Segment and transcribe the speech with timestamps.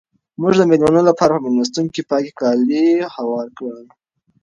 [0.41, 3.87] موږ د مېلمنو لپاره په مېلمستون کې پاک کالي هوار کړل.